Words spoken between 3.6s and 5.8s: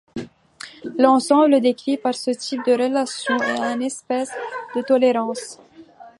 espace de tolérance.